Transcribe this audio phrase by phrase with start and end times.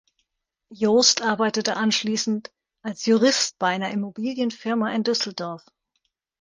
[0.73, 2.51] Jost arbeitete anschließend
[2.81, 5.63] als Jurist bei einer Immobilienfirma in Düsseldorf.